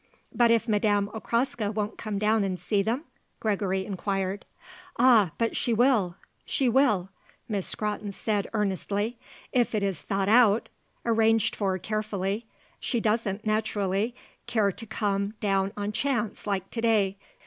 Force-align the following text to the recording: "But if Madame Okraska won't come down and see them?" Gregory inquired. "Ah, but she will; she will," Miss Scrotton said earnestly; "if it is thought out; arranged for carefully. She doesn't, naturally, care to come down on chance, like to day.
"But 0.33 0.49
if 0.49 0.67
Madame 0.67 1.11
Okraska 1.13 1.71
won't 1.71 1.99
come 1.99 2.17
down 2.17 2.43
and 2.43 2.59
see 2.59 2.81
them?" 2.81 3.03
Gregory 3.39 3.85
inquired. 3.85 4.45
"Ah, 4.97 5.29
but 5.37 5.55
she 5.55 5.73
will; 5.75 6.15
she 6.43 6.67
will," 6.67 7.09
Miss 7.47 7.67
Scrotton 7.67 8.11
said 8.11 8.47
earnestly; 8.51 9.19
"if 9.51 9.75
it 9.75 9.83
is 9.83 10.01
thought 10.01 10.27
out; 10.27 10.69
arranged 11.05 11.55
for 11.55 11.77
carefully. 11.77 12.47
She 12.79 12.99
doesn't, 12.99 13.45
naturally, 13.45 14.15
care 14.47 14.71
to 14.71 14.85
come 14.87 15.35
down 15.39 15.71
on 15.77 15.91
chance, 15.91 16.47
like 16.47 16.71
to 16.71 16.81
day. 16.81 17.17